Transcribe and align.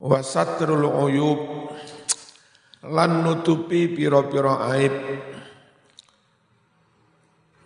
wasatrul 0.00 0.86
uyub. 0.86 1.40
Lan 2.88 3.26
nutupi 3.26 3.90
piro-piro 3.90 4.54
aib. 4.70 4.94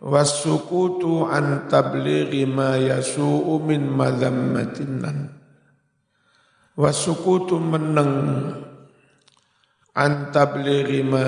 Wasukutu 0.02 1.30
an 1.30 1.70
tablighi 1.70 2.42
ma 2.48 2.74
yasu'u 2.74 3.62
min 3.62 3.86
madhammatinan 3.86 5.42
wasukutu 6.72 7.60
meneng 7.60 8.12
an 9.92 10.12
tablighi 10.32 11.04
ma 11.04 11.24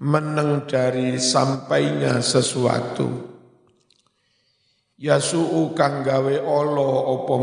meneng 0.00 0.66
dari 0.66 1.16
sampainya 1.20 2.18
sesuatu. 2.18 3.32
Yasu'u 4.94 5.74
kang 5.74 6.06
gawe 6.06 6.36
Allah 6.38 6.92
apa 7.14 7.34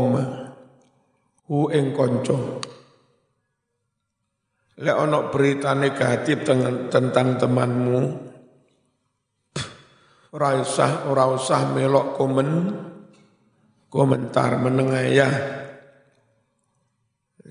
hu 1.52 1.68
ing 1.68 1.92
kanca. 1.92 2.64
Lek 4.80 4.96
ana 4.96 5.28
berita 5.28 5.76
negatif 5.76 6.48
tentang 6.88 7.36
temanmu 7.36 8.00
ora 10.32 10.56
usah 10.56 11.12
ora 11.12 11.28
usah 11.28 11.68
melok 11.76 12.16
komen 12.16 12.48
komentar 13.92 14.56
menengah 14.56 15.04
ya. 15.12 15.28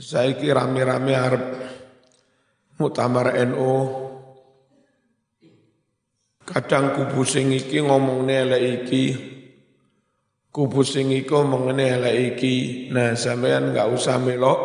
Saiki 0.02 0.50
rame-rame 0.50 1.14
arep 1.14 1.46
muktamar 2.82 3.38
NU 3.54 3.74
kadang 6.42 6.98
kubu 6.98 7.22
sing 7.22 7.54
iki 7.54 7.86
ngomongne 7.86 8.50
elek 8.50 8.64
iki 8.82 9.04
kubu 10.52 10.84
sing 10.84 11.10
iku 11.16 11.48
mengene 11.48 11.98
elek 11.98 12.16
iki. 12.36 12.56
Nah, 12.92 13.16
sampean 13.16 13.72
enggak 13.72 13.88
usah 13.88 14.20
melok 14.20 14.60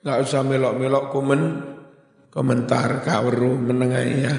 enggak 0.00 0.18
usah 0.24 0.40
melok-melok 0.40 1.04
komen 1.12 1.42
komentar 2.32 3.04
kawru 3.04 3.54
menengai 3.60 4.10
ya. 4.24 4.34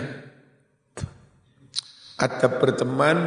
Ada 2.20 2.60
berteman 2.60 3.18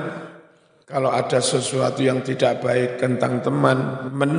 kalau 0.85 1.09
ada 1.09 1.41
sesuatu 1.41 2.05
yang 2.05 2.21
tidak 2.21 2.61
baik 2.61 3.01
tentang 3.01 3.41
teman 3.41 4.13
men 4.13 4.35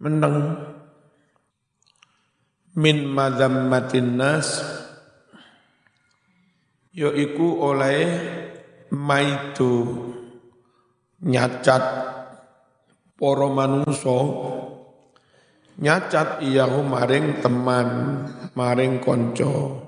meneng 0.00 0.56
min 2.78 3.04
madammatin 3.10 4.16
nas 4.16 4.62
yaiku 6.94 7.60
oleh 7.60 8.06
maitu 8.94 10.07
nyacat 11.24 11.82
poro 13.18 13.50
manungso 13.50 14.18
nyacat 15.78 16.42
iyahu 16.42 16.82
maring 16.86 17.42
teman 17.42 17.88
maring 18.54 19.02
konco 19.02 19.82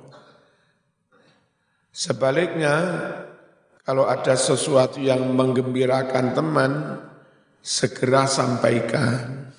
sebaliknya 1.94 2.74
kalau 3.86 4.06
ada 4.06 4.38
sesuatu 4.38 5.02
yang 5.02 5.34
menggembirakan 5.34 6.30
teman 6.30 7.02
segera 7.58 8.30
sampaikan. 8.30 9.50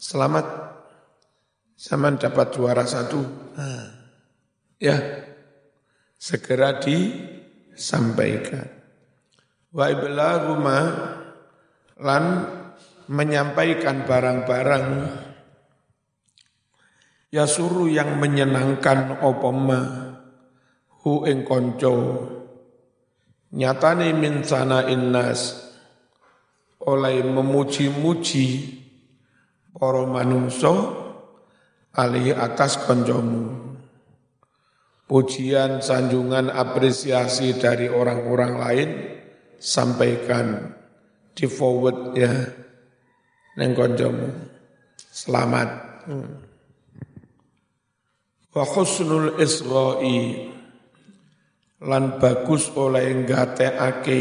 Selamat. 0.00 0.64
Zaman 1.76 2.16
dapat 2.16 2.56
juara 2.56 2.88
satu. 2.88 3.20
Ya 4.80 4.96
segera 6.16 6.80
disampaikan 6.80 8.75
wa 9.72 9.86
iblaghuma 9.90 10.78
lan 12.02 12.24
menyampaikan 13.06 14.04
barang-barang 14.04 14.86
ya 17.30 17.46
suruh 17.46 17.90
yang 17.90 18.18
menyenangkan 18.18 19.22
opoma 19.22 19.80
hu 21.02 21.22
ing 21.26 21.46
konco 21.46 21.94
nyatane 23.54 24.10
min 24.14 24.42
sana 24.42 24.90
innas 24.90 25.66
oleh 26.82 27.22
memuji-muji 27.22 28.46
para 29.74 30.02
manungso 30.06 30.74
alih 31.94 32.34
atas 32.34 32.82
koncomu 32.86 33.76
pujian 35.06 35.78
sanjungan 35.78 36.50
apresiasi 36.50 37.54
dari 37.54 37.86
orang-orang 37.86 38.52
lain 38.58 38.90
sampaikan 39.60 40.72
di 41.36 41.44
forward 41.44 42.16
ya 42.16 42.32
neng 43.56 43.72
konjomu 43.76 44.28
selamat. 44.96 45.68
Hmm. 46.06 46.32
wa 48.56 48.64
husnul 48.64 49.36
isra'i 49.36 50.48
lan 51.84 52.16
bagus 52.16 52.72
oleh 52.72 53.12
ngateake 53.26 54.20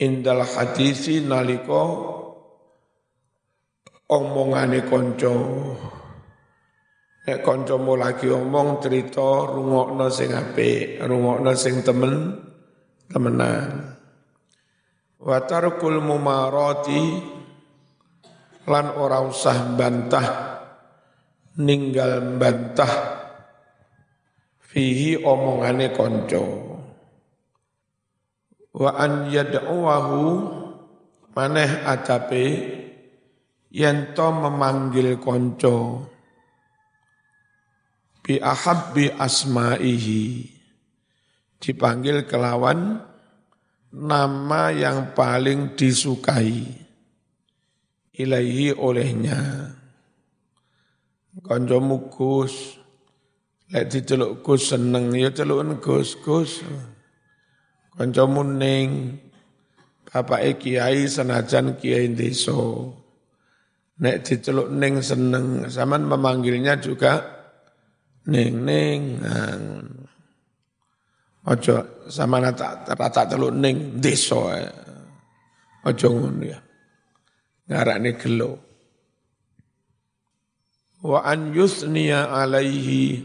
indal 0.00 0.48
hadisi 0.48 1.20
naliko 1.20 1.82
omongane 4.08 4.80
konco. 4.88 5.36
Nek 7.28 7.44
kancamu 7.44 7.92
lagi 8.00 8.32
omong 8.32 8.80
cerita 8.80 9.52
rungokno 9.52 10.08
sing 10.08 10.32
apik 10.32 10.96
rungokno 11.04 11.52
sing 11.52 11.84
temen 11.84 12.47
temenan. 13.08 13.96
Wa 15.18 15.42
tarkul 15.42 15.98
mumarati 15.98 17.02
lan 18.68 18.86
ora 18.94 19.18
usah 19.24 19.74
bantah 19.74 20.28
ninggal 21.58 22.38
bantah 22.38 22.92
fihi 24.62 25.18
omongane 25.18 25.90
konco. 25.96 26.44
Wa 28.78 28.94
an 28.94 29.26
yad'uwahu 29.32 30.22
maneh 31.34 31.82
adape 31.82 32.44
yen 33.74 34.14
to 34.14 34.26
memanggil 34.30 35.18
konco 35.18 36.06
bi 38.22 38.38
ahabbi 38.38 39.10
asma'ihi 39.12 40.57
dipanggil 41.58 42.24
kelawan 42.24 43.02
nama 43.94 44.70
yang 44.70 45.12
paling 45.14 45.74
disukai 45.74 46.64
ilaihi 48.18 48.74
olehnya. 48.74 49.74
Koncomu 51.38 52.10
Gus, 52.10 52.74
lek 53.70 53.86
diceluk 53.94 54.42
Gus 54.42 54.74
seneng 54.74 55.14
ya 55.14 55.30
celuk 55.30 55.78
Gus 55.78 56.18
Gus. 56.18 56.66
Koncomu 57.94 58.42
ning 58.42 59.18
bapak 60.02 60.58
kiai 60.58 61.06
senajan 61.06 61.78
kiai 61.78 62.10
desa. 62.10 62.58
Nek 63.98 64.22
diceluk 64.22 64.70
ning 64.70 65.02
seneng, 65.02 65.66
zaman 65.70 66.06
memanggilnya 66.06 66.78
juga 66.78 67.18
ning 68.26 68.62
ning. 68.62 68.98
Nah, 69.22 69.58
Ojo 71.48 72.04
sama 72.12 72.44
nata 72.44 72.84
rata 72.84 73.24
teluk 73.24 73.56
ning 73.56 73.96
desa. 73.96 74.36
Ojo 75.88 76.06
ngono 76.12 76.44
ya. 76.44 76.60
Ngarane 77.68 78.10
gelo. 78.20 78.52
Wa 81.00 81.24
an 81.24 81.56
yusniya 81.56 82.28
alaihi 82.28 83.24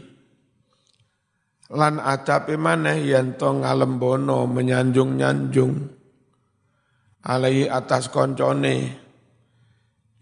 lan 1.74 2.00
acape 2.00 2.54
maneh 2.56 3.02
yen 3.02 3.34
to 3.34 3.50
ngalembono 3.50 4.46
menyanjung-nyanjung 4.46 5.74
alaihi 7.24 7.66
atas 7.66 8.12
koncone 8.14 8.94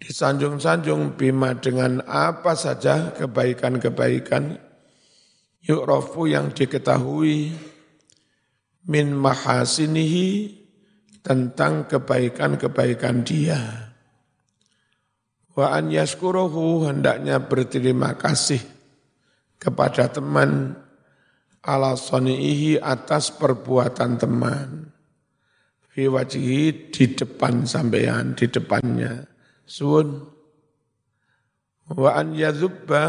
disanjung-sanjung 0.01 1.15
bima 1.15 1.55
dengan 1.61 2.01
apa 2.09 2.57
saja 2.57 3.13
kebaikan-kebaikan 3.15 4.59
yu'rafu 5.63 6.27
yang 6.27 6.51
diketahui 6.51 7.53
min 8.87 9.15
mahasinihi 9.15 10.59
tentang 11.23 11.87
kebaikan-kebaikan 11.87 13.23
dia. 13.23 13.61
Wa 15.53 15.77
an 15.77 15.93
yaskuruhu 15.93 16.89
hendaknya 16.89 17.39
berterima 17.45 18.17
kasih 18.17 18.61
kepada 19.61 20.11
teman 20.11 20.75
ala 21.63 21.95
sonihi 21.95 22.81
atas 22.83 23.31
perbuatan 23.31 24.19
teman. 24.19 24.91
Fi 25.93 26.09
wajihi 26.09 26.89
di 26.89 27.05
depan 27.13 27.69
sampean, 27.69 28.33
di 28.33 28.49
depannya. 28.49 29.29
Suun. 29.69 30.25
Wa 31.93 32.17
an 32.17 32.33
yadhubba 32.33 33.05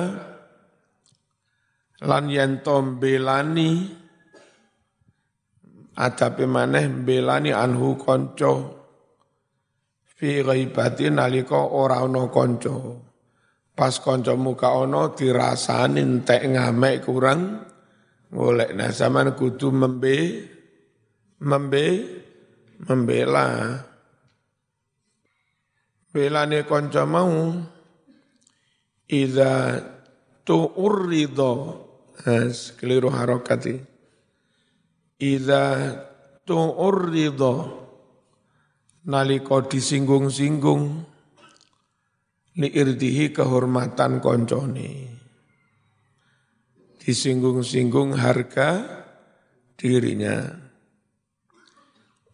lan 2.03 2.27
yantom 2.27 2.99
belani 5.93 5.97
adape 5.97 6.45
maneh 6.49 6.85
belani 6.89 7.51
anhu 7.53 7.95
konco 8.01 8.53
fi 10.03 10.41
ghaibati 10.41 11.09
nalika 11.13 11.57
ora 11.57 12.01
ana 12.01 12.27
kanca. 12.29 12.73
Pas 13.73 13.97
kancamu 13.97 14.53
ka 14.53 14.69
ana 14.69 15.13
dirasani 15.17 16.01
entek 16.01 16.45
ngamek 16.45 17.05
kurang 17.05 17.65
golek 18.29 18.73
nah 18.77 18.93
zaman 18.93 19.33
kudu 19.33 19.73
membe 19.73 20.17
membe 21.41 21.85
membela. 22.85 23.81
Belane 26.13 26.61
kanca 26.69 27.09
mau 27.09 27.57
idza 29.09 29.81
tu'rido 30.45 31.53
has 32.21 32.77
keliru 32.77 33.09
harokati 33.09 33.92
idza 35.19 35.93
tu'rido 36.47 37.83
nalika 39.03 39.59
disinggung-singgung 39.67 40.83
li 42.59 42.69
irdihi 42.69 43.33
kehormatan 43.33 44.21
koncone. 44.23 44.91
Disinggung-singgung 47.03 48.15
harga 48.15 48.79
dirinya. 49.75 50.55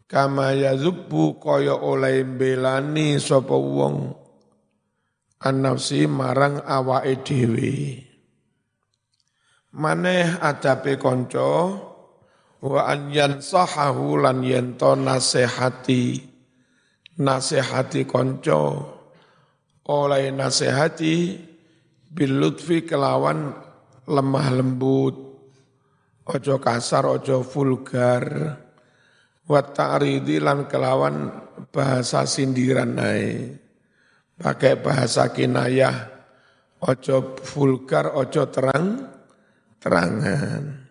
Kama 0.10 0.54
yazubbu 0.58 1.42
kaya 1.42 1.74
oleh 1.74 2.26
belani 2.26 3.18
sapa 3.18 3.54
wong 3.54 4.14
anafsi 5.42 6.06
marang 6.06 6.62
awake 6.66 7.22
dhewe. 7.26 7.74
Maneh 9.70 10.38
adabe 10.42 10.98
kanca 10.98 11.89
wa 12.60 12.92
an 12.92 13.08
yansahahu 13.08 14.20
lan 14.20 14.44
yento 14.44 14.92
nasihati 15.00 16.20
nasihati 17.20 18.04
kanca 18.04 18.80
oleh 19.88 20.30
nasihati 20.36 21.40
bil 22.10 22.34
lutfi 22.42 22.84
kelawan 22.84 23.54
lemah 24.10 24.48
lembut. 24.54 25.16
Ojo 26.30 26.62
kasar 26.62 27.10
ojo 27.10 27.42
vulgar. 27.42 28.26
Wa 29.50 29.66
ta'ridi 29.66 30.38
lan 30.38 30.70
kelawan 30.70 31.34
bahasa 31.74 32.30
sindiran 32.30 33.02
nae 33.02 33.50
pakai 34.38 34.78
bahasa 34.78 35.34
kinayah. 35.34 36.22
Ojo 36.86 37.34
vulgar 37.42 38.14
ojo 38.14 38.46
terang 38.54 39.10
terangan 39.82 40.89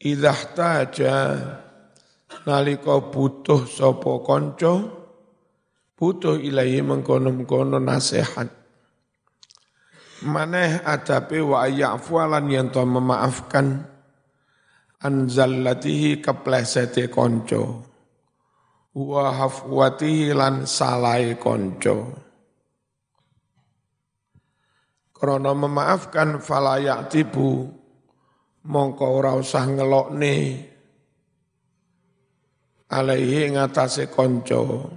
idah 0.00 0.40
taja 0.56 1.16
nalika 2.48 3.04
butuh 3.12 3.68
sapa 3.68 4.24
kanca 4.24 4.80
butuh 6.00 6.40
ilahi 6.40 6.80
mengkono-mengkono 6.80 7.76
nasihat. 7.76 8.48
Maneh 10.24 10.80
adabe 10.84 11.40
wa 11.40 11.64
ya'fu 11.64 12.20
lan 12.20 12.48
yen 12.52 12.68
memaafkan 12.72 13.88
anzallatihi 15.00 16.20
keplesete 16.20 17.08
konco 17.08 17.88
wa 18.92 19.32
hafwatihi 19.32 20.36
lan 20.36 20.68
salai 20.68 21.40
konco 21.40 22.28
Krono 25.16 25.52
memaafkan 25.52 26.40
falayak 26.40 27.12
tibu 27.12 27.79
mongko 28.66 29.04
ora 29.08 29.32
usah 29.36 29.64
ngelokne. 29.68 30.36
Alaihi 32.90 33.54
ngatasé 33.54 34.10
konco 34.10 34.90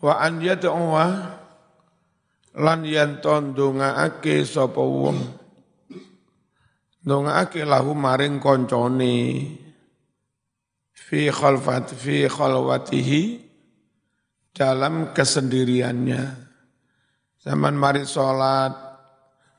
wa 0.00 0.16
an 0.16 0.40
yad'uwa 0.40 1.06
lan 2.58 2.80
yen 2.82 3.20
ndongaake 3.20 4.42
sapa 4.42 4.82
wong. 4.82 5.20
Ndongake 7.00 7.64
lahu 7.64 7.96
maring 7.96 8.42
koncone 8.42 9.14
fi 10.92 11.20
khalfat 11.32 11.96
fi 11.96 12.28
khalwatihi 12.28 13.22
dalam 14.52 15.14
kesendiriannya. 15.16 16.22
Zaman 17.40 17.72
mari 17.72 18.04
sholat, 18.04 18.89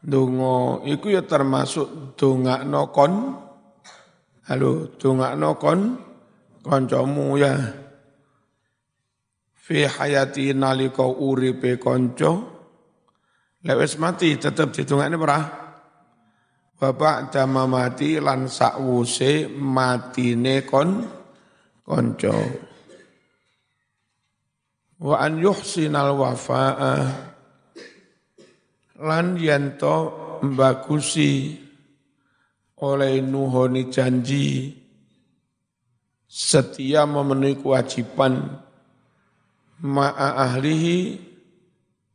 dungo, 0.01 0.81
iku 0.83 1.13
ya 1.13 1.21
termasuk 1.21 2.17
dongakno 2.17 2.89
kon, 2.89 3.13
halo, 4.49 4.97
dongakno 4.97 5.49
kon, 5.61 5.79
koncomu 6.65 7.37
ya. 7.37 7.53
Fi 9.61 9.85
hayati 9.85 10.57
nalika 10.57 11.05
uripe 11.05 11.77
konco, 11.77 12.31
lewes 13.61 13.95
mati 14.01 14.35
tetap 14.41 14.73
didongakne 14.73 15.17
berah. 15.21 15.45
Bapak 16.81 17.29
dama 17.29 17.69
mati 17.69 18.17
lan 18.17 18.49
sakwuse 18.49 19.45
matine 19.53 20.65
kon 20.65 21.05
konco. 21.85 22.35
Wa 24.97 25.21
an 25.21 25.37
yuhsinal 25.37 26.17
wafa'a 26.17 26.93
lan 29.01 29.37
yanto 29.41 29.97
mbagusi 30.45 31.57
oleh 32.81 33.21
nuhoni 33.21 33.89
janji 33.89 34.77
setia 36.29 37.09
memenuhi 37.09 37.57
kewajiban 37.61 38.61
ma'a 39.81 40.29
ahlihi 40.45 41.17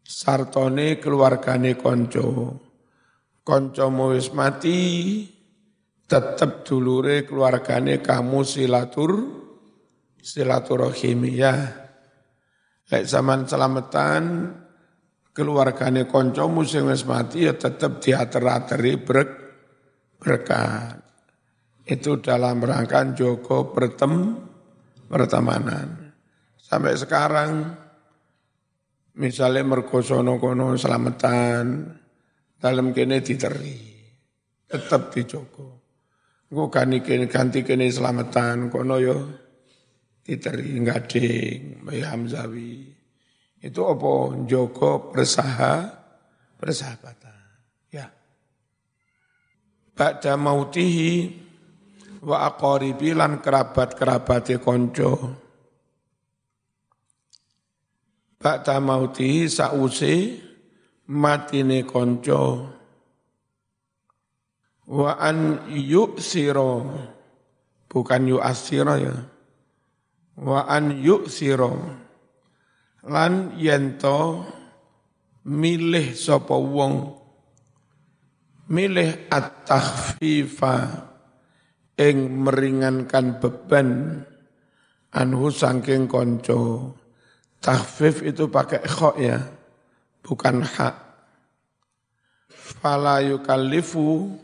sartone 0.06 1.02
keluargane 1.02 1.74
konco 1.74 2.54
kancamu 3.42 4.14
wis 4.14 4.30
mati 4.30 4.78
tetep 6.06 6.62
dulure 6.62 7.26
keluargane 7.26 7.98
kamu 7.98 8.46
silatur 8.46 9.10
silaturahim 10.22 11.26
ya 11.34 11.54
Lek 12.86 13.02
zaman 13.02 13.50
selamatan 13.50 14.54
keluargane 15.36 16.08
kancamu 16.08 16.64
sing 16.64 16.88
wis 16.88 17.04
mati 17.04 17.44
ya 17.44 17.52
tetep 17.52 18.00
diater-ateri 18.00 18.92
berk 18.96 19.30
berkat. 20.16 21.04
Itu 21.84 22.18
dalam 22.24 22.64
rangka 22.64 23.14
Joko 23.14 23.70
pertem 23.70 24.34
pertemanan. 25.06 26.16
Sampai 26.56 26.98
sekarang 26.98 27.50
misalnya 29.14 29.62
mergosono 29.62 30.40
kono 30.42 30.74
selamatan, 30.74 31.94
dalam 32.56 32.96
kene 32.96 33.20
diteri 33.20 33.76
tetap 34.66 35.12
dijogo 35.12 35.84
engko 36.48 36.72
ganti 36.72 36.98
kene 37.04 37.28
ganti 37.28 37.60
kene 37.62 37.86
selamatan 37.92 38.72
kono 38.72 38.96
yo 38.98 39.16
diteri 40.24 40.80
gading 40.82 41.86
Mbah 41.86 42.02
Hamzawi 42.10 42.95
itu 43.64 43.80
apa? 43.80 44.36
Joko 44.44 45.10
persaha 45.10 45.88
persahabatan. 46.60 47.36
Ya. 47.88 48.12
Ba'da 49.96 50.36
mautihi 50.36 51.32
wa 52.20 52.44
aqaribi 52.52 53.16
lan 53.16 53.40
kerabat-kerabate 53.40 54.60
konco. 54.60 55.12
Ba'da 58.36 58.76
mautihi 58.76 59.48
sause 59.48 60.16
matine 61.08 61.88
konco. 61.88 62.76
Wa 64.86 65.18
an 65.18 65.66
yu'siro 65.72 66.86
bukan 67.90 68.22
yu'asiro 68.30 68.94
ya. 69.00 69.16
Wa 70.38 70.68
an 70.70 71.02
yu'siro 71.02 72.05
lan 73.06 73.54
yento 73.54 74.42
milih 75.46 76.12
sapa 76.12 76.58
wong? 76.58 77.14
Milih 78.66 79.30
at-takhfifa 79.30 81.06
ing 81.94 82.16
meringankan 82.42 83.38
beban. 83.38 83.90
Anhu 85.16 85.48
sangking 85.48 86.10
konco 86.10 86.92
takhfif 87.62 88.20
itu 88.20 88.52
pakai 88.52 88.84
khok 88.84 89.16
ya 89.16 89.38
bukan 90.20 90.60
hak. 90.60 90.96
Fala 92.52 93.24
yukallifu 93.24 94.34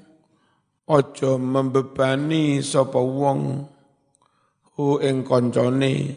ojo 0.89 1.31
membebani 1.37 2.65
sapa 2.65 2.97
wong 2.97 3.69
hu 4.79 4.97
ing 5.03 5.27
koncone 5.27 6.17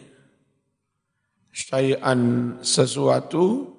syai'an 1.56 2.20
sesuatu 2.60 3.72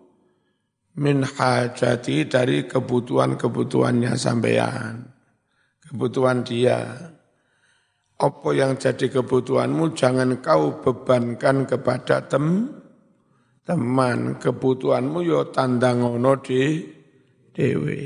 min 0.98 1.22
hajati 1.22 2.26
dari 2.26 2.66
kebutuhan-kebutuhannya 2.66 4.18
sampean. 4.18 5.14
Kebutuhan 5.86 6.42
dia. 6.42 6.82
Apa 8.18 8.50
yang 8.58 8.82
jadi 8.82 9.14
kebutuhanmu 9.14 9.94
jangan 9.94 10.42
kau 10.42 10.82
bebankan 10.82 11.70
kepada 11.70 12.26
tem 12.26 12.74
teman. 13.62 14.42
Kebutuhanmu 14.42 15.22
yo 15.22 15.54
tandangono 15.54 16.34
di 16.42 16.82
dewe. 17.54 18.02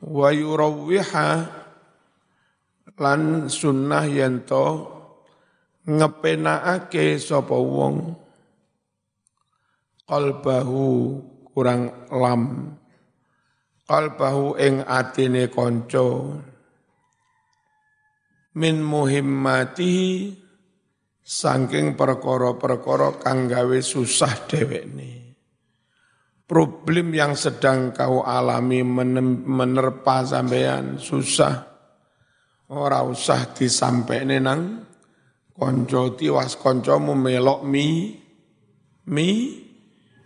Wa 0.00 0.32
lan 2.96 3.52
sunnah 3.52 4.08
yento 4.08 4.95
ngepenaake 5.86 7.16
sapa 7.16 7.54
wong? 7.54 8.14
Qalbahu 10.06 10.86
kurang 11.50 12.10
lam. 12.10 12.74
Qalbahu 13.86 14.58
ing 14.58 14.82
atine 14.82 15.50
kanca. 15.50 16.38
Min 18.56 18.82
muhimmatihi 18.82 20.34
saking 21.26 21.98
perkara-perkara 21.98 23.18
kang 23.18 23.50
gawe 23.50 23.78
susah 23.82 24.46
dhewekne. 24.46 25.34
Problem 26.46 27.10
yang 27.10 27.34
sedang 27.34 27.90
kau 27.90 28.22
alami 28.22 28.86
menerpa 28.86 30.22
sampean 30.22 31.02
susah. 31.02 31.66
Ora 32.70 33.02
usah 33.02 33.50
disampaikne 33.50 34.38
nang 34.38 34.85
kanca 35.56 36.12
tiwas 36.14 36.60
kancamu 36.60 37.16
melok 37.16 37.64
mi 37.64 38.12
mi 39.08 39.28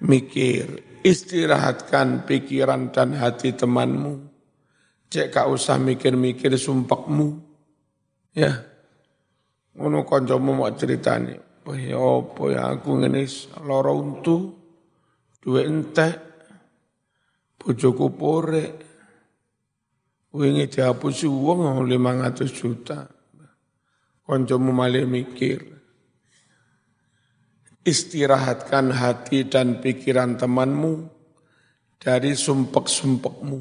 mikir 0.03 0.91
istirahatkan 1.01 2.29
pikiran 2.29 2.93
dan 2.93 3.17
hati 3.17 3.57
temanmu. 3.57 4.29
Cek 5.11 5.35
gak 5.35 5.49
usah 5.51 5.81
mikir-mikir 5.81 6.55
sumpekmu. 6.55 7.29
Ya. 8.37 8.63
Ngono 9.75 10.07
kancamu 10.07 10.55
mau 10.55 10.71
ceritani. 10.71 11.35
Oh 11.67 11.77
ya 11.77 11.99
apa 11.99 12.43
ya 12.51 12.63
aku 12.75 12.99
ngene 12.99 13.23
lara 13.63 13.93
untu, 13.93 14.55
duwe 15.39 15.67
entek, 15.67 16.17
bojoku 17.59 18.07
porek. 18.17 18.73
Wingi 20.31 20.71
dihapus 20.71 21.27
uang 21.27 21.91
500 21.91 22.55
juta. 22.55 23.20
Kancamu 24.31 24.71
malah 24.71 25.03
mikir 25.11 25.59
istirahatkan 27.83 28.95
hati 28.95 29.51
dan 29.51 29.83
pikiran 29.83 30.39
temanmu 30.39 31.11
dari 31.99 32.39
sumpek-sumpekmu. 32.39 33.59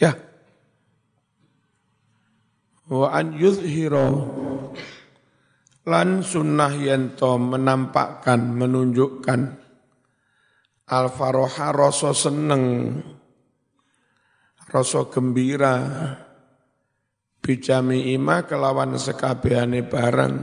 Ya. 0.00 0.16
Wa 2.88 3.12
an 3.12 3.36
yuzhiro 3.36 4.08
lan 5.84 6.24
sunnah 6.24 6.72
yanto 6.72 7.36
menampakkan, 7.36 8.48
menunjukkan 8.56 9.40
al-faroha 10.88 11.68
rasa 11.76 12.16
seneng, 12.16 12.96
rasa 14.72 15.04
gembira, 15.12 15.76
bijami 17.48 18.12
ima 18.12 18.44
kelawan 18.44 19.00
sekabehane 19.00 19.88
barang, 19.88 20.36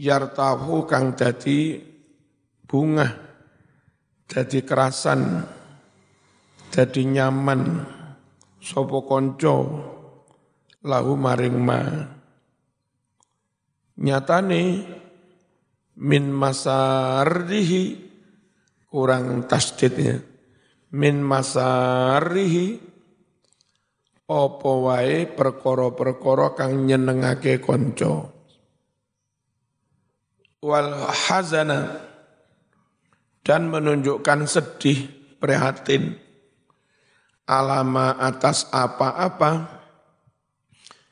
yartahu 0.00 0.88
kang 0.88 1.12
dadi 1.12 1.76
bunga 2.64 3.04
dadi 4.24 4.64
kerasan 4.64 5.44
dadi 6.72 7.04
nyaman. 7.04 7.84
Sapa 8.60 9.00
kanca 9.08 9.56
lahu 10.84 11.12
maring 11.16 11.56
ma. 11.60 11.80
Nyatane 14.00 14.62
min 16.00 16.24
masarihi 16.32 17.84
kurang 18.88 19.48
tasdidnya. 19.48 20.20
Min 20.92 21.24
masarihi 21.24 22.89
apa 24.30 24.70
wae 24.86 25.26
perkara-perkara 25.26 26.54
kang 26.54 26.86
nyenengake 26.86 27.58
kanca 27.58 28.30
wal 30.62 30.90
hazana 31.10 32.06
dan 33.42 33.66
menunjukkan 33.72 34.46
sedih, 34.46 35.10
prihatin 35.42 36.14
alama 37.50 38.14
atas 38.14 38.70
apa-apa 38.70 39.82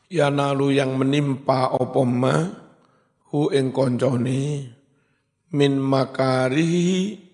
ya 0.06 0.30
nalu 0.30 0.70
yang 0.70 0.94
menimpa 0.94 1.74
opoma 1.74 2.54
hu 3.34 3.50
ing 3.50 3.74
koncone 3.74 4.70
min 5.50 5.72
makarihi 5.80 7.28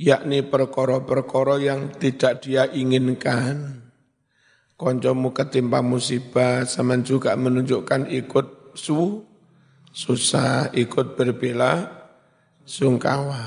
yakni 0.00 0.40
perkara-perkara 0.40 1.60
yang 1.60 1.92
tidak 2.00 2.40
dia 2.40 2.64
inginkan. 2.72 3.89
Koncomu 4.80 5.36
ketimpa 5.36 5.84
musibah, 5.84 6.64
sama 6.64 6.96
juga 7.04 7.36
menunjukkan 7.36 8.08
ikut 8.08 8.72
su, 8.72 9.20
susah 9.92 10.72
ikut 10.72 11.20
berbela 11.20 11.84
sungkawa. 12.64 13.44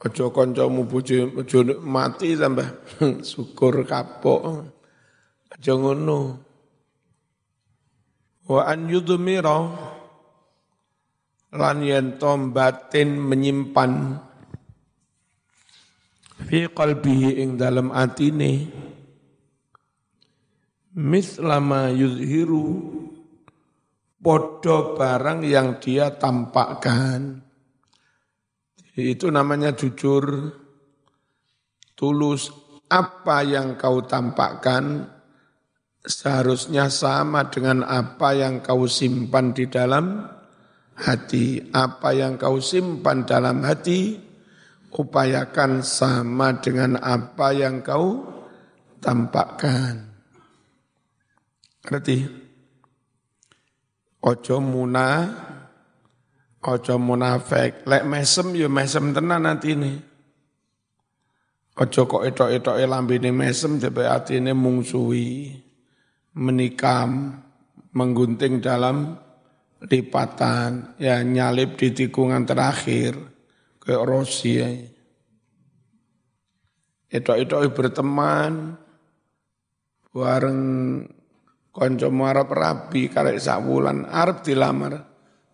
Ojo 0.00 0.32
kancamu 0.32 0.88
bojo 0.88 1.28
ojo 1.44 1.76
mati 1.84 2.32
tambah 2.40 2.72
syukur 3.28 3.84
kapok. 3.84 4.64
Aja 5.52 5.76
ngono. 5.76 6.40
Wa 8.48 8.72
an 8.72 8.88
yudmira 8.88 9.60
lan 11.52 11.84
batin 12.48 13.08
menyimpan 13.20 13.92
fi 16.48 16.64
qalbihi 16.64 17.44
ing 17.44 17.60
dalam 17.60 17.92
atine 17.92 18.72
mislama 20.96 21.92
yuzhiru 21.92 22.96
podo 24.16 24.96
barang 24.96 25.44
yang 25.44 25.78
dia 25.78 26.16
tampakkan. 26.16 27.44
Itu 28.96 29.28
namanya 29.28 29.76
jujur, 29.76 30.56
tulus. 31.92 32.48
Apa 32.86 33.42
yang 33.42 33.74
kau 33.74 34.06
tampakkan 34.06 35.10
seharusnya 36.06 36.86
sama 36.86 37.50
dengan 37.50 37.82
apa 37.82 38.30
yang 38.30 38.62
kau 38.62 38.86
simpan 38.86 39.50
di 39.50 39.66
dalam 39.66 40.22
hati. 40.94 41.66
Apa 41.74 42.14
yang 42.14 42.38
kau 42.38 42.62
simpan 42.62 43.26
dalam 43.26 43.66
hati, 43.66 44.22
upayakan 44.94 45.82
sama 45.82 46.62
dengan 46.62 46.94
apa 47.02 47.50
yang 47.52 47.82
kau 47.82 48.22
tampakkan. 49.02 50.05
Berarti 51.86 52.46
Ojo 54.26 54.58
muna, 54.58 55.22
ojo 56.66 56.94
munafik. 56.98 57.86
Lek 57.86 58.02
mesem 58.10 58.58
ya 58.58 58.66
mesem 58.66 59.14
tenan 59.14 59.46
ini. 59.62 60.02
Ojo 61.78 62.10
kok 62.10 62.26
etok-etok 62.26 62.74
lambene 62.90 63.30
mesem 63.30 63.78
tapi 63.78 64.02
ini 64.34 64.50
mungsuhi, 64.50 65.54
menikam, 66.34 67.38
menggunting 67.94 68.58
dalam 68.58 69.14
lipatan, 69.86 70.98
ya 70.98 71.22
nyalip 71.22 71.78
di 71.78 71.94
tikungan 71.94 72.42
terakhir 72.48 73.14
ke 73.78 73.94
Rosi. 73.94 74.52
Ya. 74.58 74.66
Etok-etok 77.14 77.76
berteman, 77.76 78.74
bareng 80.10 80.60
Konco 81.76 82.08
marap 82.08 82.56
rabi 82.56 83.12
karek 83.12 83.36
sak 83.36 83.60
wulan 83.68 84.08
arep 84.08 84.40
dilamar. 84.40 84.96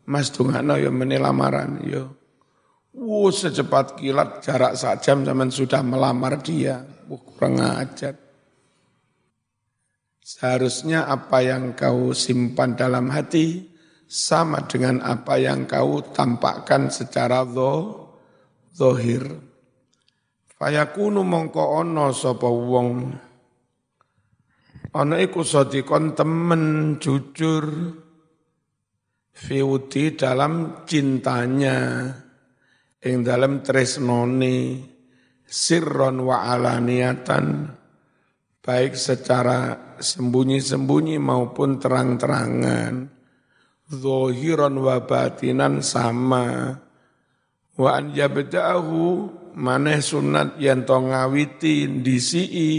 Mas 0.07 0.31
dungakno 0.31 0.79
ya 0.79 0.95
meni 0.95 1.19
lamaran 1.19 1.83
yo. 1.83 2.15
Wuh 2.95 3.35
secepat 3.35 3.99
kilat 3.99 4.39
jarak 4.39 4.79
sak 4.79 5.03
jam 5.03 5.27
zaman 5.27 5.51
sudah 5.51 5.83
melamar 5.83 6.39
dia. 6.39 6.79
Wuh 7.11 7.19
kurang 7.27 7.59
ajar. 7.59 8.15
Seharusnya 10.23 11.11
apa 11.11 11.43
yang 11.43 11.75
kau 11.75 12.15
simpan 12.15 12.79
dalam 12.79 13.11
hati 13.11 13.67
sama 14.07 14.63
dengan 14.71 15.03
apa 15.03 15.43
yang 15.43 15.67
kau 15.67 16.07
tampakkan 16.15 16.87
secara 16.87 17.43
zo, 17.51 17.99
zohir. 18.71 19.27
Fayakunu 20.55 21.27
mongko 21.27 21.83
ono 21.83 22.15
sapa 22.15 22.47
wong 22.47 23.11
Ana 24.93 25.25
iku 25.25 25.41
sadikon 25.41 26.13
temen 26.13 26.97
jujur 27.01 27.65
fiudi 29.33 30.13
dalam 30.13 30.85
cintanya 30.85 32.13
ing 33.01 33.25
dalam 33.25 33.65
tresnone 33.65 34.85
sirron 35.49 36.21
wa 36.21 36.45
alaniatan 36.45 37.73
baik 38.61 38.93
secara 38.93 39.97
sembunyi-sembunyi 39.97 41.17
maupun 41.17 41.81
terang-terangan. 41.81 43.09
Zohiron 43.93 44.77
wa 44.77 45.05
batinan 45.05 45.81
sama. 45.81 46.77
Wa 47.77 47.91
an 47.97 48.13
yabda'ahu 48.13 49.01
maneh 49.57 50.05
sunat 50.05 50.61
yen 50.61 50.85
to 50.85 50.97
ngawiti 51.01 52.01
disi'i 52.05 52.73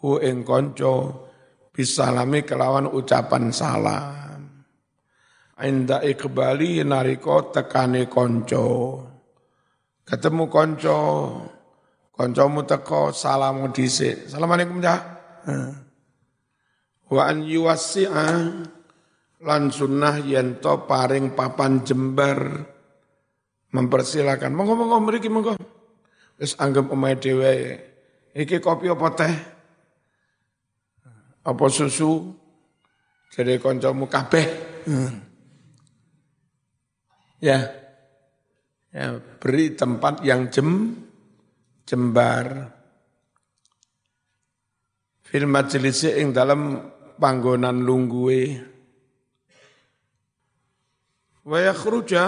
hu 0.00 0.20
ing 0.20 0.44
kanca 0.44 1.27
bisalami 1.78 2.42
kelawan 2.42 2.90
ucapan 2.90 3.54
salam. 3.54 4.66
Inda 5.62 6.02
ikbali 6.02 6.82
nariko 6.82 7.54
tekane 7.54 8.10
konco. 8.10 8.66
Ketemu 10.02 10.44
konco, 10.50 10.98
koncomu 12.10 12.66
teko 12.66 13.14
salamu 13.14 13.70
dhisik. 13.70 14.26
Assalamualaikum 14.26 14.82
ya. 14.82 14.96
Wa 17.14 17.22
an 17.30 17.46
yuwassi'a 17.46 18.26
lan 19.46 19.62
sunnah 19.70 20.18
yen 20.26 20.58
to 20.58 20.82
paring 20.82 21.38
papan 21.38 21.86
jembar 21.86 22.38
mempersilakan. 23.70 24.50
Monggo 24.50 24.74
monggo 24.74 24.98
mriki 24.98 25.30
monggo. 25.30 25.54
Wis 26.42 26.58
anggap 26.58 26.90
omahe 26.90 27.18
dhewe. 27.18 27.54
Iki 28.34 28.62
kopi 28.62 28.90
apa 28.90 29.08
teh? 29.14 29.57
Apa 31.48 31.64
susu? 31.72 32.28
Jadi 33.32 33.56
kancamu 33.56 34.04
kabeh. 34.04 34.46
Hmm. 34.84 35.12
Ya. 37.40 37.72
Ya, 38.92 39.20
beri 39.40 39.72
tempat 39.72 40.20
yang 40.24 40.52
jem 40.52 40.96
jembar. 41.88 42.76
Fil 45.24 45.48
majelis 45.48 46.04
ing 46.08 46.36
dalam 46.36 46.88
panggonan 47.16 47.84
lungguwe. 47.84 48.40
Wa 51.48 51.58
yakhruja 51.64 52.24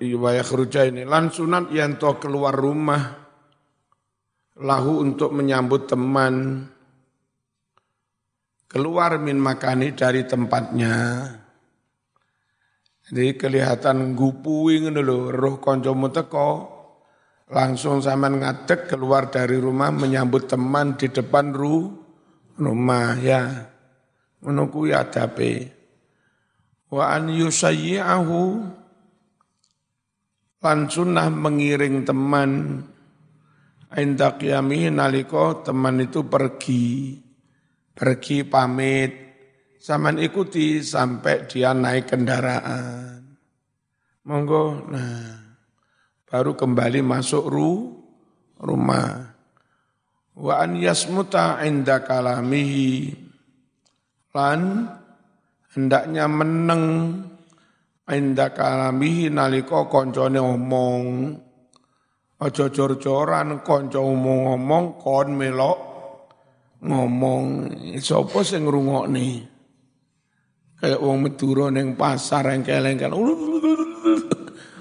iya, 0.00 0.16
wa 0.16 0.32
yakhruja 0.32 0.88
ini 0.88 1.04
lan 1.04 1.28
sunat 1.28 1.68
yang 1.68 2.00
to 2.00 2.16
keluar 2.16 2.56
rumah 2.56 3.28
lahu 4.60 5.04
untuk 5.04 5.36
menyambut 5.36 5.84
teman 5.84 6.64
keluar 8.68 9.16
min 9.16 9.40
makani 9.40 9.96
dari 9.96 10.28
tempatnya. 10.28 11.24
Jadi 13.08 13.40
kelihatan 13.40 14.12
gupui 14.12 14.84
ngono 14.84 15.00
lho, 15.00 15.18
roh 15.32 15.56
kancamu 15.56 16.12
teko, 16.12 16.50
langsung 17.48 18.04
sampean 18.04 18.44
ngadeg 18.44 18.84
keluar 18.84 19.32
dari 19.32 19.56
rumah 19.56 19.88
menyambut 19.88 20.44
teman 20.44 21.00
di 21.00 21.08
depan 21.08 21.56
ru, 21.56 21.88
rumah 22.60 23.16
ya. 23.16 23.72
Ngono 24.44 24.68
kuwi 24.68 24.92
adabe. 24.92 25.72
Wa 26.92 27.16
an 27.16 27.32
yusayyi'ahu 27.32 28.40
lan 30.58 30.78
sunnah 30.92 31.28
mengiring 31.32 32.04
teman 32.04 32.82
inda 33.96 34.36
qiyamihi 34.36 34.92
nalika 34.92 35.64
teman 35.64 36.04
itu 36.04 36.28
pergi. 36.28 37.27
Pergi 37.98 38.46
pamit 38.46 39.28
Zaman 39.78 40.18
ikuti 40.18 40.82
sampai 40.82 41.46
dia 41.46 41.70
naik 41.70 42.10
kendaraan. 42.10 43.22
Monggo, 44.26 44.90
nah, 44.90 45.38
baru 46.26 46.58
kembali 46.58 46.98
masuk 47.00 47.46
ru, 47.46 47.94
rumah. 48.58 49.32
Wa 50.34 50.66
an 50.66 50.76
yasmuta 50.76 51.62
inda 51.62 52.02
kalamihi. 52.02 53.14
Lan, 54.34 54.92
hendaknya 55.72 56.26
meneng 56.26 56.84
inda 58.10 58.50
kalamihi 58.50 59.30
naliko 59.30 59.86
koncone 59.86 60.42
omong. 60.42 61.04
Ojo 62.38 62.70
jor-joran 62.70 63.62
konco 63.62 64.04
omong-omong 64.04 65.00
kon 65.00 65.34
melok 65.34 65.87
ngomong 66.82 67.70
sapa 67.98 68.38
sing 68.46 68.66
ngrungokne? 68.66 69.26
Kayak 70.78 71.02
wong 71.02 71.18
Madura 71.26 71.74
ning 71.74 71.98
pasar 71.98 72.54
engkel-engkel 72.54 73.10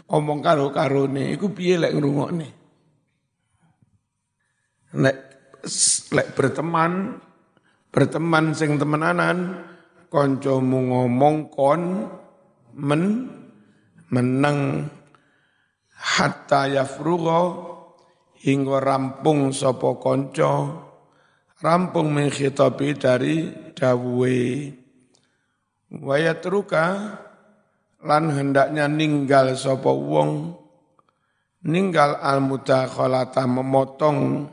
omong 0.08 0.40
karo 0.46 0.70
karone 0.70 1.34
iku 1.34 1.50
piye 1.52 1.82
lek 1.82 1.98
ngrungokne? 1.98 2.48
Lek 5.02 5.18
lek 6.14 6.28
berteman 6.38 7.18
berteman 7.90 8.54
sing 8.54 8.78
temenanan 8.78 9.66
kancamu 10.08 10.80
ngomong 10.94 11.50
kon 11.50 11.82
men 12.78 13.04
meneng 14.14 14.88
hatta 15.92 16.70
yafrugha 16.72 17.42
hingga 18.38 18.78
rampung 18.80 19.52
sapa 19.52 19.98
kanca 20.00 20.87
rampung 21.62 22.14
menghitabi 22.14 22.98
dari 22.98 23.36
dawuhe. 23.74 24.74
Wayatruka 25.88 26.86
lan 28.04 28.24
hendaknya 28.30 28.92
ninggal 28.92 29.56
sapa 29.56 29.90
wong 29.90 30.54
ninggal 31.64 32.20
al 32.20 32.44
mudakhalata 32.44 33.48
memotong 33.48 34.52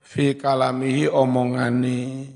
fi 0.00 0.34
kalamihi 0.34 1.06
omongane. 1.06 2.32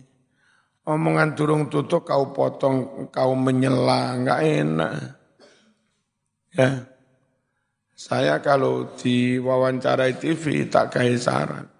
Omongan 0.82 1.38
durung 1.38 1.70
tutup 1.70 2.02
kau 2.02 2.34
potong 2.34 3.06
kau 3.14 3.38
menyela 3.38 4.18
enggak 4.18 4.40
enak. 4.42 4.94
Ya. 6.58 6.90
Saya 7.94 8.42
kalau 8.42 8.90
di 8.98 9.38
wawancarai 9.38 10.18
TV 10.18 10.66
tak 10.66 10.90
kayak 10.98 11.22
saran 11.22 11.71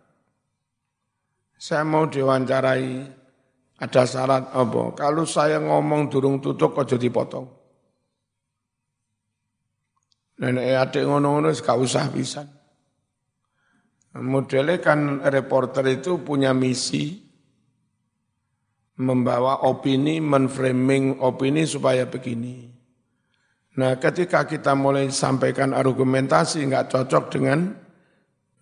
saya 1.62 1.86
mau 1.86 2.10
diwawancarai 2.10 2.90
ada 3.78 4.02
syarat 4.02 4.50
apa? 4.50 4.98
Kalau 4.98 5.22
saya 5.22 5.62
ngomong 5.62 6.10
durung 6.10 6.42
tutup 6.42 6.74
aja 6.74 6.98
dipotong. 6.98 7.46
Nenek 10.42 10.74
adik 10.74 11.06
ngono-ngono 11.06 11.54
gak 11.54 11.78
usah 11.78 12.10
bisa. 12.10 12.42
Modelnya 14.18 14.82
kan 14.82 15.22
reporter 15.22 15.86
itu 15.86 16.18
punya 16.26 16.50
misi 16.50 17.30
membawa 18.98 19.62
opini, 19.62 20.18
menframing 20.18 21.22
opini 21.22 21.62
supaya 21.62 22.10
begini. 22.10 22.74
Nah 23.78 24.02
ketika 24.02 24.50
kita 24.50 24.74
mulai 24.74 25.14
sampaikan 25.14 25.72
argumentasi 25.72 26.66
nggak 26.66 26.90
cocok 26.90 27.24
dengan 27.32 27.81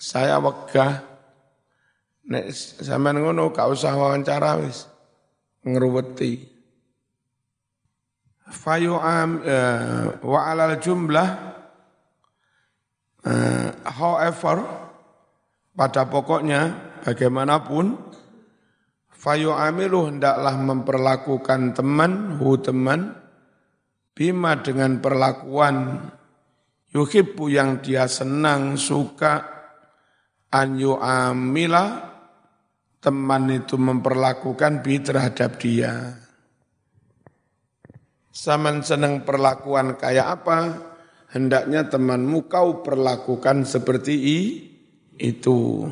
Saya 0.03 0.43
wegah 0.43 0.99
nek 2.27 2.51
sampean 2.83 3.23
ngono 3.23 3.55
gak 3.55 3.71
usah 3.71 3.95
wawancara 3.95 4.59
wis 4.59 4.91
ngruweti. 5.63 6.51
Fayu 8.53 8.99
am 8.99 9.41
uh, 9.47 10.19
wa 10.27 10.41
alal 10.51 10.77
jumlah 10.77 11.29
uh, 13.25 13.69
however 13.87 14.61
pada 15.73 16.05
pokoknya 16.05 16.75
bagaimanapun 17.07 17.97
fayu 19.23 19.55
amilu 19.55 20.11
hendaklah 20.11 20.59
memperlakukan 20.59 21.79
teman 21.79 22.43
hu 22.43 22.59
teman 22.59 23.15
bima 24.19 24.59
dengan 24.59 24.99
perlakuan 24.99 26.03
yuhibbu 26.93 27.45
yang 27.49 27.81
dia 27.81 28.05
senang, 28.07 28.77
suka, 28.77 29.41
an 30.53 30.77
amila, 31.01 31.85
teman 33.01 33.45
itu 33.51 33.81
memperlakukan 33.81 34.85
bi 34.85 35.01
terhadap 35.01 35.57
dia. 35.59 36.21
Saman 38.33 38.81
senang 38.81 39.29
perlakuan 39.29 39.97
kayak 40.01 40.41
apa, 40.41 40.59
hendaknya 41.37 41.89
temanmu 41.89 42.49
kau 42.49 42.81
perlakukan 42.81 43.69
seperti 43.69 44.17
itu. 45.21 45.89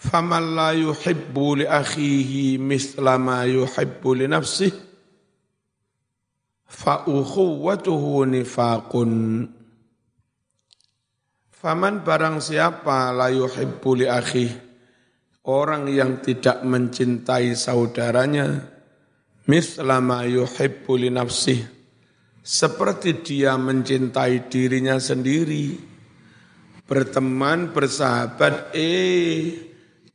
Faman 0.00 0.56
la 0.56 0.72
yuhibbu 0.72 1.60
li 1.60 1.66
akhihi 1.68 2.56
misla 2.56 3.20
ma 3.20 3.44
yuhibbu 3.44 4.10
li 4.16 4.24
nafsihi 4.24 4.72
fa 6.64 7.04
ukhuwatuhu 7.04 8.24
nifaqun 8.24 9.12
Faman 11.52 12.00
barang 12.00 12.40
siapa 12.40 13.12
la 13.12 13.28
yuhibbu 13.28 13.90
li 14.00 14.08
akhi 14.08 14.48
orang 15.44 15.92
yang 15.92 16.24
tidak 16.24 16.64
mencintai 16.64 17.52
saudaranya 17.52 18.64
mislama 19.44 20.24
yuhibbu 20.24 20.92
li 20.96 21.12
nafsih 21.12 21.60
seperti 22.40 23.20
dia 23.20 23.60
mencintai 23.60 24.48
dirinya 24.48 24.96
sendiri. 24.96 25.92
Berteman, 26.88 27.70
bersahabat, 27.70 28.74
eh 28.74 29.69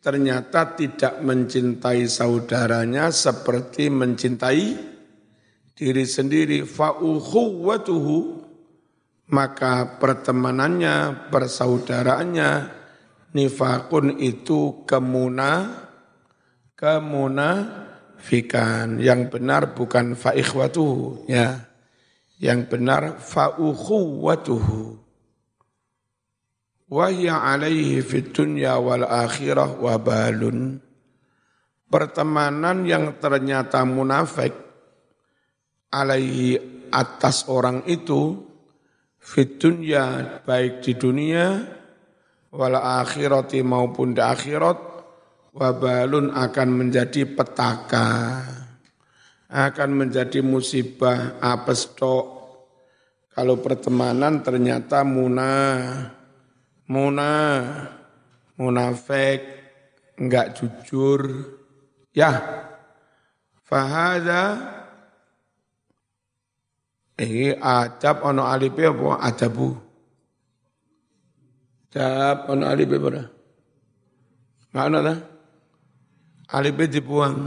ternyata 0.06 0.78
tidak 0.78 1.18
mencintai 1.26 2.06
saudaranya 2.06 3.10
seperti 3.10 3.90
mencintai 3.90 4.66
diri 5.74 6.06
sendiri. 6.06 6.62
Fa'ukhuwatuhu, 6.62 8.18
maka 9.34 9.98
pertemanannya, 9.98 11.26
persaudaraannya, 11.34 12.52
nifakun 13.34 14.22
itu 14.22 14.86
kemuna, 14.86 15.74
kemuna, 16.78 17.50
fikan. 18.22 19.02
Yang 19.02 19.34
benar 19.34 19.74
bukan 19.74 20.14
fa'ikhwatuhu, 20.14 21.26
ya 21.26 21.66
yang 22.38 22.68
benar 22.68 23.18
fa'ukhuwatuhu 23.18 25.05
wa 26.90 27.08
hiya 27.10 27.42
alaihi 27.42 28.02
fid 28.06 28.34
dunya 28.34 28.78
wal 28.78 29.06
akhirah 29.06 29.78
wabalun. 29.78 30.82
Pertemanan 31.86 32.84
yang 32.84 33.18
ternyata 33.22 33.86
munafik 33.86 34.52
alaihi 35.94 36.58
atas 36.90 37.48
orang 37.48 37.86
itu 37.88 38.42
fit 39.22 39.58
dunya 39.62 40.38
baik 40.44 40.82
di 40.86 40.94
dunia 40.98 41.62
wal 42.52 42.78
akhirati 42.78 43.62
maupun 43.62 44.18
di 44.18 44.22
akhirat 44.22 44.78
wabalun 45.56 46.34
akan 46.36 46.70
menjadi 46.72 47.26
petaka 47.32 48.44
akan 49.56 49.90
menjadi 49.94 50.42
musibah 50.42 51.40
apes 51.40 51.96
tok. 51.96 52.34
Kalau 53.36 53.60
pertemanan 53.60 54.40
ternyata 54.40 55.04
munah 55.04 56.15
munah 56.86 57.90
munafik 58.60 59.42
enggak 60.20 60.56
jujur. 60.58 61.22
Ya. 62.16 62.32
Fahada 63.66 64.62
eh 67.18 67.58
adab 67.58 68.24
ono 68.24 68.46
alipe 68.46 68.86
apa? 68.86 69.20
Adabu. 69.20 69.74
Adab 71.90 72.38
ono 72.52 72.64
alipe 72.70 72.96
apa 73.00 73.10
Enggak 74.72 74.86
ono 74.92 75.00
ta 75.02 75.16
alipe 76.56 76.84
dibuang. 76.88 77.38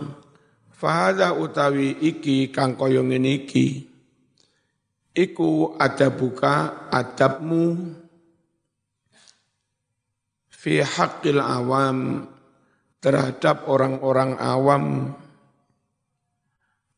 Fahada 0.79 1.35
utawi 1.35 1.91
iki 1.99 2.55
kang 2.55 2.79
kaya 2.79 3.03
ngene 3.03 3.47
iki. 3.47 3.87
Iku 5.11 5.75
adabuka 5.75 6.87
adabmu 6.95 7.98
fi 10.59 10.83
haqqil 10.83 11.39
awam 11.39 12.27
terhadap 12.99 13.71
orang-orang 13.71 14.35
awam 14.43 15.15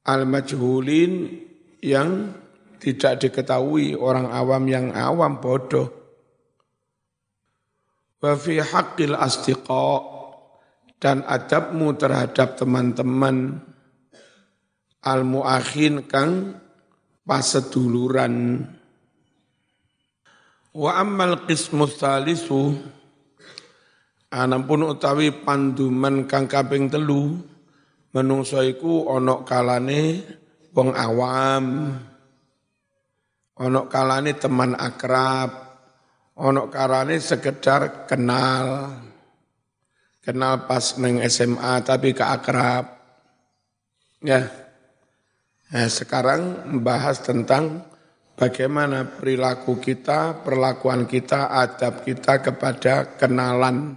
al-majhulin 0.08 1.28
yang 1.84 2.32
tidak 2.80 3.20
diketahui 3.20 3.92
orang 3.92 4.32
awam 4.32 4.64
yang 4.64 4.96
awam 4.96 5.44
bodoh. 5.44 5.92
Wa 8.24 8.32
fi 8.32 8.64
haqqil 8.64 9.12
astiqa 9.12 10.08
dan 10.96 11.20
adabmu 11.28 11.92
terhadap 12.00 12.56
teman-teman 12.56 13.60
al 15.04 15.20
muakhin 15.28 16.08
kang 16.08 16.56
paseduluran. 17.28 18.64
Wa 20.72 20.96
ammal 20.96 21.44
qismu 21.44 21.84
salisu 21.84 22.99
anampun 24.30 24.86
utawi 24.86 25.34
panduman 25.42 26.24
kang 26.24 26.46
kaping 26.46 26.86
telu 26.86 27.38
menungso 28.14 28.62
iku 28.62 29.10
ana 29.10 29.42
kalane 29.42 30.22
wong 30.74 30.90
awam 30.94 31.64
ana 33.58 33.80
kalane 33.90 34.32
teman 34.38 34.78
akrab 34.78 35.50
ana 36.38 36.62
kalane 36.70 37.18
sekedar 37.18 38.06
kenal 38.06 38.94
kenal 40.22 40.66
pas 40.70 40.94
neng 40.96 41.18
SMA 41.26 41.82
tapi 41.82 42.14
ke 42.14 42.24
akrab 42.24 42.86
ya 44.22 44.60
Nah, 45.70 45.86
sekarang 45.86 46.66
membahas 46.66 47.22
tentang 47.22 47.86
bagaimana 48.34 49.06
perilaku 49.06 49.78
kita, 49.78 50.42
perlakuan 50.42 51.06
kita, 51.06 51.46
adab 51.46 52.02
kita 52.02 52.42
kepada 52.42 53.14
kenalan. 53.14 53.94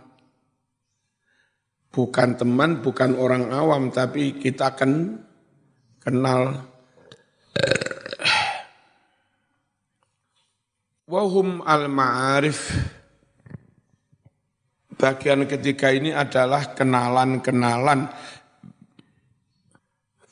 Bukan 1.94 2.34
teman, 2.42 2.82
bukan 2.82 3.14
orang 3.14 3.54
awam, 3.54 3.94
tapi 3.94 4.34
kita 4.42 4.74
kan 4.74 5.22
kenal. 6.02 6.66
Wahum 11.06 11.62
al-ma'arif. 11.62 12.74
Bagian 14.98 15.46
ketiga 15.46 15.94
ini 15.94 16.10
adalah 16.10 16.74
kenalan-kenalan 16.74 18.10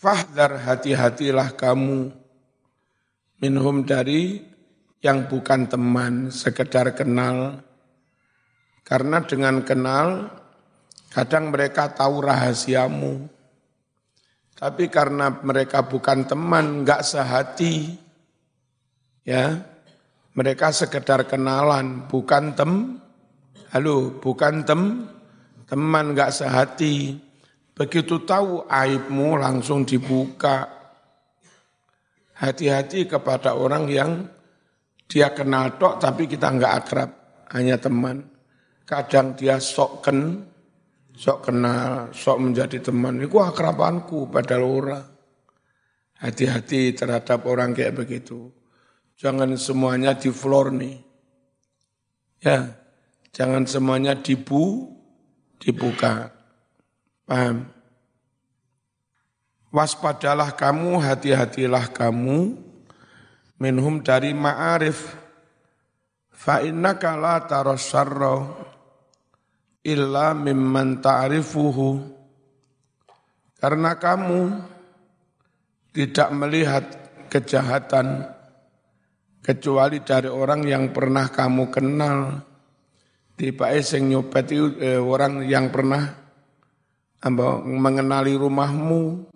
Fahdar 0.02 0.66
hati-hatilah 0.66 1.54
kamu 1.54 2.10
minhum 3.38 3.86
dari 3.86 4.42
yang 4.98 5.30
bukan 5.30 5.70
teman, 5.70 6.34
sekedar 6.34 6.98
kenal. 6.98 7.62
Karena 8.82 9.22
dengan 9.22 9.62
kenal, 9.62 10.26
kadang 11.12 11.52
mereka 11.52 11.92
tahu 11.92 12.24
rahasiamu. 12.24 13.28
Tapi 14.56 14.88
karena 14.88 15.42
mereka 15.44 15.84
bukan 15.84 16.24
teman, 16.24 16.82
enggak 16.82 17.04
sehati, 17.04 17.98
ya, 19.26 19.58
mereka 20.32 20.72
sekedar 20.72 21.28
kenalan, 21.28 22.08
bukan 22.08 22.54
tem, 22.56 23.02
halo, 23.74 24.22
bukan 24.22 24.64
tem, 24.64 25.10
teman 25.66 26.14
enggak 26.14 26.32
sehati. 26.32 27.18
Begitu 27.74 28.22
tahu 28.22 28.70
aibmu 28.70 29.34
langsung 29.36 29.82
dibuka. 29.82 30.70
Hati-hati 32.38 33.10
kepada 33.10 33.58
orang 33.58 33.90
yang 33.90 34.12
dia 35.10 35.34
kenal 35.34 35.78
tok 35.82 35.98
tapi 35.98 36.30
kita 36.30 36.54
enggak 36.54 36.86
akrab, 36.86 37.10
hanya 37.50 37.82
teman. 37.82 38.30
Kadang 38.86 39.34
dia 39.34 39.58
sok 39.58 40.06
ken, 40.06 40.51
sok 41.16 41.52
kenal, 41.52 42.12
sok 42.16 42.38
menjadi 42.40 42.92
teman. 42.92 43.22
Itu 43.22 43.40
akrabanku 43.40 44.32
pada 44.32 44.60
orang. 44.60 45.08
Hati-hati 46.22 46.94
terhadap 46.94 47.50
orang 47.50 47.74
kayak 47.74 47.98
begitu. 47.98 48.54
Jangan 49.18 49.58
semuanya 49.58 50.14
di 50.18 50.30
floor 50.30 50.74
nih. 50.74 50.98
Ya, 52.42 52.74
jangan 53.34 53.66
semuanya 53.66 54.18
dibu, 54.18 54.90
dibuka. 55.62 56.34
Paham? 57.26 57.70
Waspadalah 59.72 60.54
kamu, 60.58 61.00
hati-hatilah 61.00 61.90
kamu 61.94 62.60
minhum 63.62 64.02
dari 64.02 64.34
ma'arif. 64.34 65.16
Fa 66.34 66.66
innaka 66.66 67.14
la 67.14 67.38
tarasarra 67.46 68.71
illa 69.82 70.34
mimman 70.38 71.02
ta'rifuhu. 71.02 72.20
Karena 73.62 73.94
kamu 73.98 74.42
tidak 75.94 76.30
melihat 76.34 76.84
kejahatan 77.30 78.26
kecuali 79.42 80.02
dari 80.02 80.30
orang 80.30 80.66
yang 80.66 80.90
pernah 80.90 81.30
kamu 81.30 81.64
kenal. 81.70 82.18
Tiba 83.38 83.74
sing 83.82 84.10
nyopet 84.14 84.54
eh, 84.54 85.02
orang 85.02 85.42
yang 85.50 85.74
pernah 85.74 86.22
mengenali 87.66 88.34
rumahmu, 88.38 89.30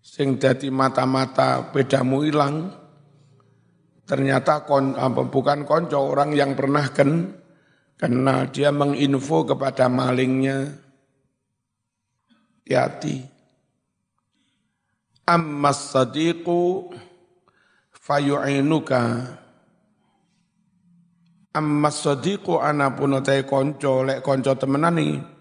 sing 0.00 0.36
dadi 0.36 0.68
mata-mata 0.68 1.72
bedamu 1.72 2.24
hilang, 2.24 2.68
ternyata 4.04 4.64
kon, 4.64 4.96
bukan 5.28 5.64
konco 5.64 6.00
orang 6.00 6.36
yang 6.36 6.52
pernah 6.52 6.88
ken, 6.92 7.32
kenal, 7.96 8.50
dia 8.50 8.74
menginfo 8.74 9.46
kepada 9.48 9.86
malingnya, 9.90 10.72
hati. 12.68 13.22
Ammas 15.24 15.92
sadiqu 15.92 16.92
fayu'inuka. 17.92 19.02
Ammas 21.54 21.96
sadiqu 22.02 22.60
anapun 22.60 23.16
utai 23.16 23.46
konco, 23.48 24.04
lek 24.04 24.20
konco 24.20 24.52
temenani, 24.58 25.34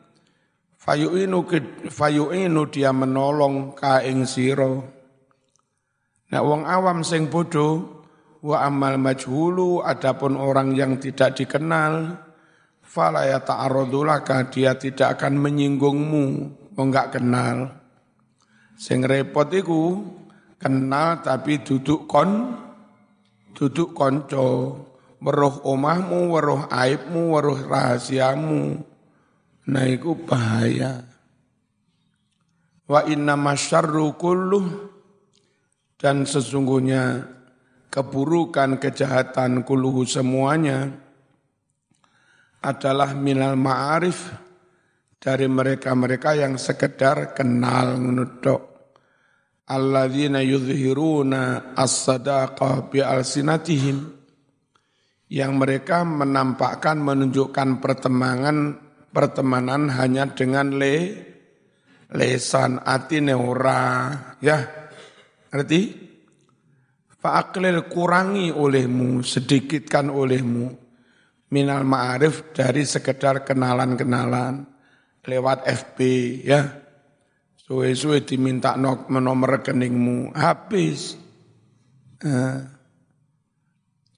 Fayu'inu, 0.84 1.48
fayu'inu 1.88 2.68
dia 2.68 2.92
menolong 2.92 3.72
ka 3.72 4.04
ing 4.04 4.28
siro. 4.28 4.84
Nah 6.28 6.44
wong 6.44 6.68
awam 6.68 7.08
sing 7.08 7.32
bodoh 7.32 8.04
wa 8.44 8.68
amal 8.68 9.00
majhulu 9.00 9.80
adapun 9.80 10.36
orang 10.36 10.76
yang 10.76 11.00
tidak 11.00 11.40
dikenal 11.40 12.20
fala 12.84 13.26
ya 13.26 13.40
ta'arradulaka 13.42 14.52
dia 14.52 14.76
tidak 14.76 15.18
akan 15.18 15.40
menyinggungmu. 15.40 16.26
Wong 16.76 16.88
enggak 16.92 17.18
kenal. 17.18 17.72
Sing 18.76 19.02
repot 19.02 19.48
iku 19.50 20.04
kenal 20.60 21.24
tapi 21.24 21.64
duduk 21.64 22.06
kon 22.06 22.60
duduk 23.56 23.96
konco. 23.96 24.78
Weruh 25.24 25.64
omahmu 25.64 26.36
weruh 26.36 26.68
aibmu 26.68 27.32
weruh 27.32 27.64
rahasiamu. 27.64 28.84
Nah 29.72 29.86
iku 29.88 30.20
bahaya. 30.20 31.08
Wa 32.84 33.08
inna 33.08 33.40
masyarru 33.40 34.20
kulluh. 34.20 34.92
Dan 35.96 36.28
sesungguhnya 36.28 37.24
keburukan, 37.88 38.76
kejahatan 38.76 39.64
kuluhu 39.64 40.04
semuanya 40.04 41.03
adalah 42.64 43.12
minal 43.12 43.60
ma'arif 43.60 44.32
dari 45.20 45.48
mereka-mereka 45.52 46.40
yang 46.40 46.56
sekedar 46.56 47.36
kenal 47.36 48.00
ngenudok. 48.00 48.62
Alladzina 49.68 50.40
yudhiruna 50.44 51.76
as-sadaqah 51.76 52.92
bi 52.92 53.00
alsinatihim 53.00 53.98
yang 55.32 55.56
mereka 55.60 56.04
menampakkan 56.04 57.00
menunjukkan 57.00 57.80
pertemanan 57.80 58.80
pertemanan 59.12 59.88
hanya 59.94 60.32
dengan 60.32 60.76
le 60.76 60.96
lesan 62.12 62.84
ati 62.84 63.24
neura 63.24 64.12
ya 64.44 64.84
Ngerti? 65.54 65.82
Fa'aklil 67.24 67.88
kurangi 67.88 68.50
olehmu, 68.50 69.22
sedikitkan 69.22 70.10
olehmu 70.10 70.83
minal 71.54 71.86
ma'arif 71.86 72.50
dari 72.50 72.82
sekedar 72.82 73.46
kenalan-kenalan 73.46 74.66
lewat 75.30 75.70
FB 75.70 75.98
ya. 76.42 76.62
Suwe-suwe 77.64 78.26
diminta 78.28 78.76
nomor 78.76 79.62
rekeningmu, 79.62 80.36
habis. 80.36 81.16
Uh, 82.20 82.60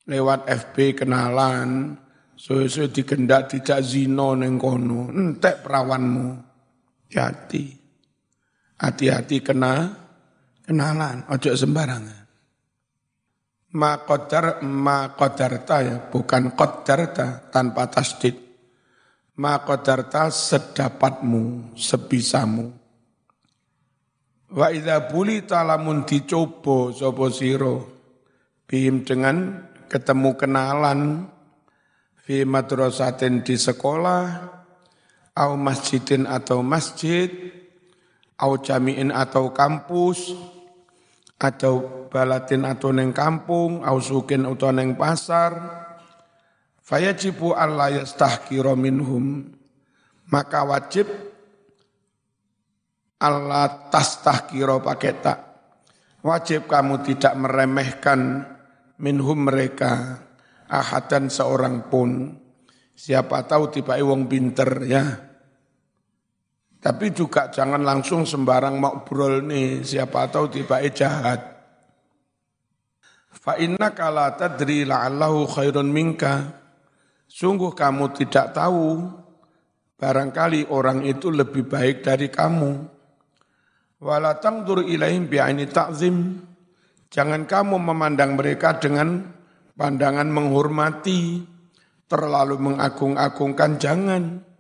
lewat 0.10 0.50
FB 0.50 1.06
kenalan, 1.06 1.94
suwe-suwe 2.34 2.90
digendak 2.90 3.54
tidak 3.54 3.86
zino 3.86 4.34
neng 4.34 4.58
kono, 4.58 5.14
entek 5.14 5.62
perawanmu. 5.62 6.42
Hati. 7.16 7.66
Hati-hati 8.82 9.38
kena 9.46 9.94
kenalan, 10.66 11.30
ojo 11.30 11.54
sembarangan. 11.54 12.25
Ma 13.76 14.00
qadar 14.08 14.64
ma 14.64 15.12
qadarta 15.12 15.76
ya, 15.84 15.96
bukan 16.08 16.56
qadarta 16.56 17.52
tanpa 17.52 17.92
tasdid. 17.92 18.40
Ma 19.36 19.60
qadarta 19.60 20.32
sedapatmu, 20.32 21.76
sebisamu. 21.76 22.72
Wa 24.56 24.72
idza 24.72 25.12
bulita 25.12 25.60
lamun 25.68 26.08
dicoba 26.08 26.96
sapa 26.96 27.28
sira 27.36 27.76
bihim 28.64 29.04
dengan 29.04 29.68
ketemu 29.92 30.40
kenalan 30.40 31.28
fi 32.24 32.48
madrasatin 32.48 33.44
di 33.44 33.60
sekolah 33.60 34.24
au 35.36 35.52
masjidin 35.60 36.26
atau 36.26 36.64
masjid 36.64 37.28
au 38.40 38.56
jami'in 38.56 39.12
atau 39.12 39.52
kampus 39.52 40.34
atau 41.36 42.08
balatin 42.08 42.64
atau 42.64 42.96
neng 42.96 43.12
kampung, 43.12 43.84
au 43.84 44.00
sukin 44.00 44.48
atau 44.48 44.72
neng 44.72 44.96
pasar, 44.96 45.56
fayajibu 46.80 47.52
Allah 47.52 48.04
yastahkira 48.04 48.78
minhum, 48.78 49.52
maka 50.32 50.64
wajib 50.64 51.10
Allah 53.20 53.90
tastahkira 53.90 54.80
pakai 54.80 55.14
tak. 55.20 55.40
Wajib 56.26 56.66
kamu 56.66 57.06
tidak 57.06 57.34
meremehkan 57.38 58.50
minhum 58.98 59.46
mereka, 59.46 60.22
ahadan 60.66 61.30
seorang 61.30 61.86
pun. 61.90 62.42
Siapa 62.96 63.44
tahu 63.46 63.70
tiba 63.70 64.00
wong 64.00 64.26
pinter 64.26 64.88
ya. 64.88 65.04
Tapi 66.86 67.10
juga 67.18 67.50
jangan 67.50 67.82
langsung 67.82 68.30
sembarang 68.30 68.78
makbrol 68.78 69.42
nih, 69.42 69.82
siapa 69.82 70.30
tahu 70.30 70.54
tiba 70.54 70.78
jahat. 70.86 71.42
Fa 73.34 73.58
inna 73.58 73.90
kala 73.90 74.38
tadri 74.38 74.86
la'allahu 74.86 75.50
khairun 75.50 75.90
minka. 75.90 76.46
Sungguh 77.26 77.74
kamu 77.74 78.14
tidak 78.14 78.54
tahu, 78.54 79.02
barangkali 79.98 80.70
orang 80.70 81.02
itu 81.10 81.34
lebih 81.34 81.66
baik 81.66 82.06
dari 82.06 82.30
kamu. 82.30 82.72
Wala 84.06 84.38
tangdur 84.38 84.86
ilaihim 84.86 85.26
bi'aini 85.26 85.66
ta'zim. 85.66 86.38
Jangan 87.10 87.50
kamu 87.50 87.82
memandang 87.82 88.38
mereka 88.38 88.78
dengan 88.78 89.26
pandangan 89.74 90.30
menghormati, 90.30 91.42
terlalu 92.06 92.62
mengagung-agungkan, 92.62 93.82
jangan 93.82 94.54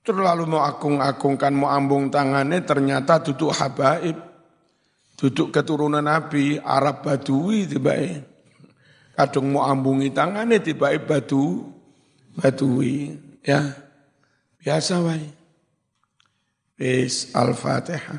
terlalu 0.00 0.48
mau 0.48 0.64
agung-agungkan, 0.64 1.52
mau 1.52 1.70
ambung 1.70 2.08
tangannya, 2.08 2.64
ternyata 2.64 3.20
duduk 3.20 3.52
habaib. 3.54 4.16
Duduk 5.20 5.52
keturunan 5.52 6.00
Nabi, 6.00 6.56
Arab 6.56 7.04
Badui 7.04 7.68
tiba 7.68 7.92
Kadung 9.12 9.52
mau 9.52 9.68
ambungi 9.68 10.08
tangannya 10.16 10.64
tiba 10.64 10.96
badu, 10.96 11.68
Badui. 12.40 13.20
Ya, 13.44 13.76
biasa 14.64 14.96
wae. 15.04 15.28
Bis 16.80 17.28
Al-Fatihah. 17.36 18.16